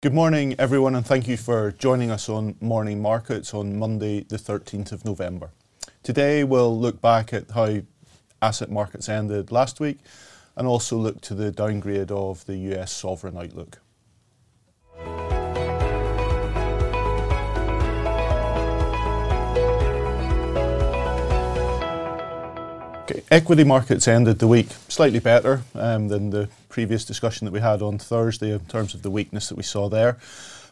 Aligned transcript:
Good 0.00 0.14
morning, 0.14 0.54
everyone, 0.60 0.94
and 0.94 1.04
thank 1.04 1.26
you 1.26 1.36
for 1.36 1.72
joining 1.72 2.12
us 2.12 2.28
on 2.28 2.54
Morning 2.60 3.02
Markets 3.02 3.52
on 3.52 3.76
Monday, 3.76 4.22
the 4.22 4.36
13th 4.36 4.92
of 4.92 5.04
November. 5.04 5.50
Today, 6.04 6.44
we'll 6.44 6.78
look 6.78 7.00
back 7.00 7.32
at 7.32 7.50
how 7.50 7.80
asset 8.40 8.70
markets 8.70 9.08
ended 9.08 9.50
last 9.50 9.80
week 9.80 9.98
and 10.54 10.68
also 10.68 10.96
look 10.96 11.20
to 11.22 11.34
the 11.34 11.50
downgrade 11.50 12.12
of 12.12 12.46
the 12.46 12.56
U.S. 12.58 12.92
sovereign 12.92 13.36
outlook. 13.36 13.80
Equity 23.30 23.64
markets 23.64 24.06
ended 24.06 24.38
the 24.38 24.46
week 24.46 24.68
slightly 24.88 25.18
better 25.18 25.62
um, 25.74 26.08
than 26.08 26.30
the 26.30 26.48
previous 26.68 27.04
discussion 27.04 27.44
that 27.44 27.52
we 27.52 27.60
had 27.60 27.80
on 27.80 27.98
Thursday 27.98 28.52
in 28.52 28.60
terms 28.60 28.94
of 28.94 29.02
the 29.02 29.10
weakness 29.10 29.48
that 29.48 29.56
we 29.56 29.62
saw 29.62 29.88
there. 29.88 30.18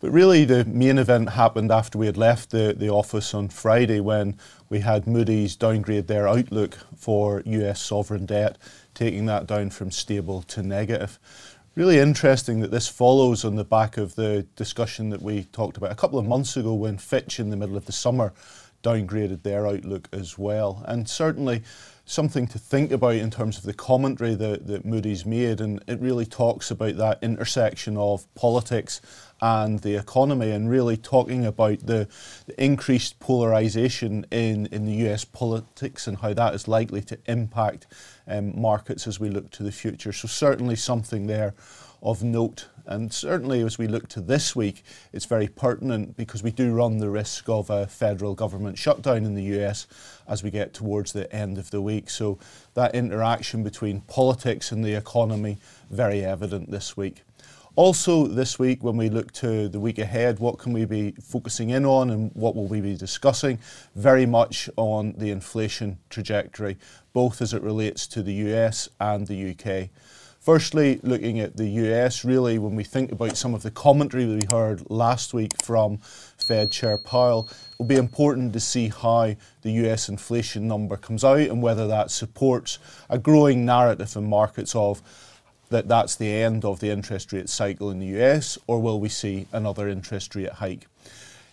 But 0.00 0.10
really, 0.10 0.44
the 0.44 0.64
main 0.64 0.98
event 0.98 1.30
happened 1.30 1.70
after 1.70 1.96
we 1.96 2.06
had 2.06 2.16
left 2.16 2.50
the, 2.50 2.74
the 2.76 2.88
office 2.88 3.34
on 3.34 3.48
Friday 3.48 4.00
when 4.00 4.36
we 4.68 4.80
had 4.80 5.06
Moody's 5.06 5.54
downgrade 5.54 6.08
their 6.08 6.26
outlook 6.26 6.76
for 6.96 7.42
U.S. 7.46 7.80
sovereign 7.80 8.26
debt, 8.26 8.58
taking 8.94 9.26
that 9.26 9.46
down 9.46 9.70
from 9.70 9.90
stable 9.90 10.42
to 10.42 10.62
negative. 10.62 11.18
Really 11.74 11.98
interesting 12.00 12.60
that 12.60 12.70
this 12.70 12.88
follows 12.88 13.44
on 13.44 13.54
the 13.54 13.64
back 13.64 13.96
of 13.96 14.14
the 14.16 14.44
discussion 14.56 15.10
that 15.10 15.22
we 15.22 15.44
talked 15.44 15.76
about 15.76 15.92
a 15.92 15.96
couple 15.96 16.18
of 16.18 16.26
months 16.26 16.56
ago 16.56 16.74
when 16.74 16.98
Fitch, 16.98 17.38
in 17.38 17.50
the 17.50 17.56
middle 17.56 17.76
of 17.76 17.86
the 17.86 17.92
summer, 17.92 18.32
downgraded 18.82 19.42
their 19.42 19.66
outlook 19.66 20.08
as 20.12 20.38
well. 20.38 20.84
And 20.86 21.08
certainly 21.08 21.62
something 22.04 22.46
to 22.48 22.58
think 22.58 22.90
about 22.90 23.14
in 23.14 23.30
terms 23.30 23.56
of 23.58 23.64
the 23.64 23.72
commentary 23.72 24.34
that 24.34 24.66
that 24.66 24.84
Moody's 24.84 25.24
made, 25.24 25.60
and 25.60 25.82
it 25.86 26.00
really 26.00 26.26
talks 26.26 26.70
about 26.70 26.96
that 26.96 27.18
intersection 27.22 27.96
of 27.96 28.32
politics 28.34 29.00
and 29.40 29.80
the 29.80 29.96
economy, 29.96 30.50
and 30.50 30.70
really 30.70 30.96
talking 30.96 31.44
about 31.44 31.86
the 31.86 32.08
increased 32.58 33.18
polarization 33.18 34.24
in 34.30 34.64
the 34.70 34.94
U.S. 35.06 35.24
politics 35.24 36.06
and 36.06 36.18
how 36.18 36.32
that 36.34 36.54
is 36.54 36.68
likely 36.68 37.02
to 37.02 37.18
impact 37.26 37.86
um, 38.26 38.60
markets 38.60 39.06
as 39.06 39.18
we 39.18 39.30
look 39.30 39.50
to 39.52 39.62
the 39.62 39.72
future. 39.72 40.12
So, 40.12 40.28
certainly 40.28 40.76
something 40.76 41.26
there 41.26 41.54
of 42.02 42.22
note. 42.22 42.68
And 42.84 43.12
certainly 43.12 43.62
as 43.62 43.78
we 43.78 43.86
look 43.86 44.08
to 44.08 44.20
this 44.20 44.56
week, 44.56 44.82
it's 45.12 45.24
very 45.24 45.46
pertinent 45.46 46.16
because 46.16 46.42
we 46.42 46.50
do 46.50 46.74
run 46.74 46.98
the 46.98 47.10
risk 47.10 47.48
of 47.48 47.70
a 47.70 47.86
federal 47.86 48.34
government 48.34 48.76
shutdown 48.76 49.24
in 49.24 49.34
the 49.34 49.44
U.S. 49.44 49.86
as 50.26 50.42
we 50.42 50.50
get 50.50 50.74
towards 50.74 51.12
the 51.12 51.32
end 51.32 51.58
of 51.58 51.70
the 51.70 51.80
week. 51.80 52.10
So 52.10 52.38
that 52.74 52.94
interaction 52.94 53.62
between 53.62 54.00
politics 54.02 54.72
and 54.72 54.84
the 54.84 54.94
economy, 54.94 55.58
very 55.90 56.24
evident 56.24 56.70
this 56.70 56.96
week. 56.96 57.22
Also 57.74 58.26
this 58.26 58.58
week, 58.58 58.84
when 58.84 58.98
we 58.98 59.08
look 59.08 59.32
to 59.32 59.66
the 59.66 59.80
week 59.80 59.98
ahead, 59.98 60.40
what 60.40 60.58
can 60.58 60.74
we 60.74 60.84
be 60.84 61.12
focusing 61.12 61.70
in 61.70 61.86
on 61.86 62.10
and 62.10 62.30
what 62.34 62.54
will 62.54 62.66
we 62.66 62.82
be 62.82 62.94
discussing? 62.96 63.58
Very 63.94 64.26
much 64.26 64.68
on 64.76 65.14
the 65.16 65.30
inflation 65.30 65.98
trajectory, 66.10 66.76
both 67.14 67.40
as 67.40 67.54
it 67.54 67.62
relates 67.62 68.06
to 68.08 68.22
the 68.22 68.34
U.S. 68.34 68.90
and 69.00 69.26
the 69.26 69.36
U.K. 69.36 69.90
Firstly, 70.42 70.98
looking 71.04 71.38
at 71.38 71.56
the 71.56 71.68
U.S., 71.68 72.24
really 72.24 72.58
when 72.58 72.74
we 72.74 72.82
think 72.82 73.12
about 73.12 73.36
some 73.36 73.54
of 73.54 73.62
the 73.62 73.70
commentary 73.70 74.24
that 74.24 74.42
we 74.42 74.58
heard 74.58 74.90
last 74.90 75.32
week 75.32 75.52
from 75.62 75.98
Fed 75.98 76.72
Chair 76.72 76.98
Powell, 76.98 77.48
it 77.48 77.78
will 77.78 77.86
be 77.86 77.94
important 77.94 78.52
to 78.54 78.58
see 78.58 78.88
how 78.88 79.36
the 79.62 79.70
U.S. 79.70 80.08
inflation 80.08 80.66
number 80.66 80.96
comes 80.96 81.22
out 81.22 81.38
and 81.38 81.62
whether 81.62 81.86
that 81.86 82.10
supports 82.10 82.80
a 83.08 83.20
growing 83.20 83.64
narrative 83.64 84.16
in 84.16 84.28
markets 84.28 84.74
of 84.74 85.00
that 85.70 85.86
that's 85.86 86.16
the 86.16 86.32
end 86.32 86.64
of 86.64 86.80
the 86.80 86.90
interest 86.90 87.32
rate 87.32 87.48
cycle 87.48 87.88
in 87.92 88.00
the 88.00 88.06
U.S., 88.06 88.58
or 88.66 88.82
will 88.82 88.98
we 88.98 89.08
see 89.08 89.46
another 89.52 89.88
interest 89.88 90.34
rate 90.34 90.50
hike? 90.50 90.88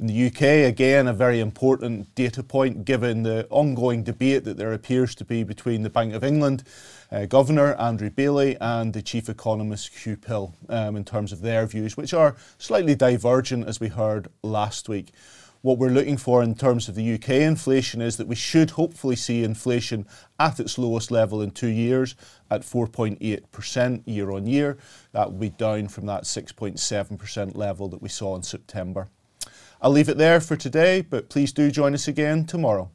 In 0.00 0.08
the 0.08 0.12
U.K., 0.12 0.64
again, 0.64 1.06
a 1.06 1.12
very 1.12 1.38
important 1.38 2.12
data 2.16 2.42
point 2.42 2.84
given 2.84 3.22
the 3.22 3.46
ongoing 3.48 4.02
debate 4.02 4.42
that 4.42 4.56
there 4.56 4.72
appears 4.72 5.14
to 5.14 5.24
be 5.24 5.44
between 5.44 5.82
the 5.82 5.90
Bank 5.90 6.14
of 6.14 6.24
England 6.24 6.64
uh, 7.12 7.26
Governor, 7.26 7.74
Andrew 7.74 8.10
Bailey, 8.10 8.56
and 8.60 8.92
the 8.92 9.02
Chief 9.02 9.28
Economist, 9.28 9.94
Hugh 9.94 10.16
Pill, 10.16 10.52
um, 10.68 10.96
in 10.96 11.04
terms 11.04 11.30
of 11.30 11.42
their 11.42 11.64
views, 11.64 11.96
which 11.96 12.12
are 12.12 12.34
slightly 12.58 12.96
divergent, 12.96 13.68
as 13.68 13.78
we 13.78 13.86
heard 13.86 14.26
last 14.42 14.88
week. 14.88 15.12
What 15.62 15.78
we're 15.78 15.90
looking 15.90 16.16
for 16.16 16.42
in 16.42 16.56
terms 16.56 16.88
of 16.88 16.96
the 16.96 17.04
U.K. 17.04 17.44
inflation 17.44 18.02
is 18.02 18.16
that 18.16 18.26
we 18.26 18.34
should 18.34 18.70
hopefully 18.70 19.14
see 19.14 19.44
inflation 19.44 20.06
at 20.40 20.58
its 20.58 20.76
lowest 20.76 21.12
level 21.12 21.40
in 21.40 21.52
two 21.52 21.68
years 21.68 22.16
at 22.50 22.62
4.8% 22.62 24.02
year-on-year. 24.06 24.76
That 25.12 25.30
will 25.30 25.38
be 25.38 25.50
down 25.50 25.86
from 25.86 26.06
that 26.06 26.24
6.7% 26.24 27.56
level 27.56 27.88
that 27.88 28.02
we 28.02 28.08
saw 28.08 28.34
in 28.34 28.42
September. 28.42 29.08
I'll 29.84 29.90
leave 29.90 30.08
it 30.08 30.16
there 30.16 30.40
for 30.40 30.56
today, 30.56 31.02
but 31.02 31.28
please 31.28 31.52
do 31.52 31.70
join 31.70 31.92
us 31.92 32.08
again 32.08 32.46
tomorrow. 32.46 32.90